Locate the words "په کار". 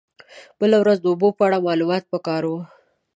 2.11-2.43